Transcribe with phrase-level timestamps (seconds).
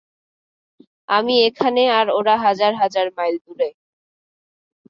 [1.09, 3.69] আমি এখানে, আর ওরা হাজার হাজার মাইল দূরে!